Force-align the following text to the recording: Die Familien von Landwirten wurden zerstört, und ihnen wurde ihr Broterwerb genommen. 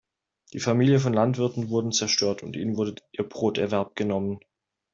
Die 0.53 0.59
Familien 0.59 0.99
von 0.99 1.13
Landwirten 1.13 1.69
wurden 1.69 1.91
zerstört, 1.91 2.41
und 2.41 2.55
ihnen 2.55 2.75
wurde 2.75 2.95
ihr 3.11 3.23
Broterwerb 3.29 3.95
genommen. 3.95 4.39